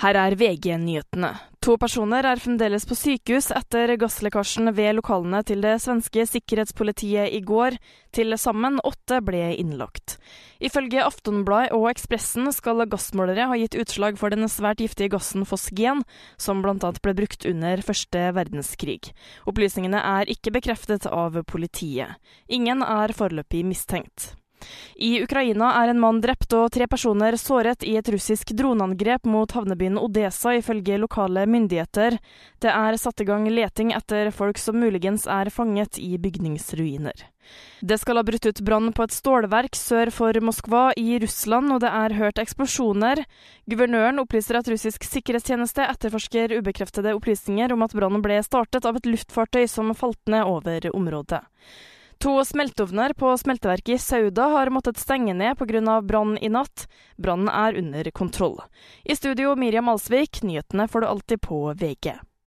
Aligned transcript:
Her 0.00 0.16
er 0.16 0.32
VG-nyhetene. 0.40 1.34
To 1.60 1.74
personer 1.76 2.24
er 2.24 2.40
fremdeles 2.40 2.86
på 2.88 2.96
sykehus 2.96 3.50
etter 3.52 3.90
gasslekkasjen 4.00 4.70
ved 4.72 4.94
lokalene 4.96 5.42
til 5.44 5.60
det 5.60 5.74
svenske 5.84 6.24
sikkerhetspolitiet 6.30 7.34
i 7.36 7.42
går. 7.44 7.76
Til 8.16 8.32
sammen 8.40 8.80
åtte 8.80 9.18
ble 9.20 9.50
innlagt. 9.60 10.16
Ifølge 10.56 11.04
Aftonbladet 11.04 11.76
og 11.76 11.90
Ekspressen 11.92 12.48
skal 12.56 12.86
gassmålere 12.88 13.50
ha 13.52 13.60
gitt 13.60 13.76
utslag 13.76 14.16
for 14.16 14.32
den 14.32 14.48
svært 14.48 14.80
giftige 14.80 15.12
gassen 15.12 15.44
fosgen, 15.44 16.00
som 16.40 16.64
bl.a. 16.64 16.94
ble 17.04 17.16
brukt 17.20 17.44
under 17.44 17.84
første 17.84 18.24
verdenskrig. 18.40 19.12
Opplysningene 19.44 20.00
er 20.00 20.32
ikke 20.32 20.56
bekreftet 20.56 21.04
av 21.12 21.36
politiet. 21.44 22.16
Ingen 22.48 22.80
er 22.88 23.12
foreløpig 23.12 23.66
mistenkt. 23.68 24.32
I 25.00 25.22
Ukraina 25.24 25.70
er 25.80 25.88
en 25.88 26.00
mann 26.00 26.18
drept 26.20 26.52
og 26.52 26.66
tre 26.74 26.84
personer 26.84 27.32
såret 27.40 27.86
i 27.88 27.94
et 27.96 28.08
russisk 28.12 28.50
droneangrep 28.52 29.24
mot 29.32 29.48
havnebyen 29.56 29.96
Odesa, 29.96 30.52
ifølge 30.58 30.98
lokale 31.00 31.46
myndigheter. 31.48 32.18
Det 32.60 32.68
er 32.68 32.98
satt 33.00 33.22
i 33.22 33.24
gang 33.24 33.46
leting 33.48 33.94
etter 33.96 34.28
folk 34.28 34.60
som 34.60 34.76
muligens 34.76 35.24
er 35.24 35.48
fanget 35.48 35.96
i 35.96 36.18
bygningsruiner. 36.20 37.24
Det 37.80 37.96
skal 37.96 38.20
ha 38.20 38.24
brutt 38.28 38.44
ut 38.44 38.60
brann 38.60 38.90
på 38.92 39.06
et 39.06 39.14
stålverk 39.16 39.78
sør 39.78 40.12
for 40.12 40.36
Moskva 40.44 40.90
i 41.00 41.16
Russland, 41.22 41.72
og 41.72 41.80
det 41.80 41.92
er 41.96 42.16
hørt 42.18 42.42
eksplosjoner. 42.42 43.22
Guvernøren 43.72 44.20
opplyser 44.20 44.58
at 44.60 44.68
russisk 44.68 45.06
sikkerhetstjeneste 45.08 45.86
etterforsker 45.94 46.58
ubekreftede 46.58 47.16
opplysninger 47.16 47.72
om 47.72 47.88
at 47.88 47.96
brannen 47.96 48.20
ble 48.20 48.36
startet 48.44 48.84
av 48.84 49.00
et 49.00 49.08
luftfartøy 49.08 49.64
som 49.64 49.96
falt 49.96 50.20
ned 50.28 50.44
over 50.44 50.90
området. 50.92 51.40
To 52.20 52.44
smelteovner 52.44 53.12
på 53.12 53.38
smelteverket 53.38 53.94
i 53.94 53.98
Sauda 53.98 54.42
har 54.42 54.70
måttet 54.70 54.98
stenge 55.00 55.32
ned 55.34 55.58
pga. 55.58 56.02
brann 56.02 56.38
i 56.38 56.48
natt. 56.48 56.86
Brannen 57.16 57.48
er 57.48 57.78
under 57.78 58.10
kontroll. 58.10 58.60
I 59.04 59.16
studio 59.16 59.54
Miriam 59.56 59.88
Alsvik, 59.88 60.42
nyhetene 60.42 60.88
får 60.88 61.00
du 61.00 61.06
alltid 61.06 61.40
på 61.40 61.72
VG. 61.72 62.12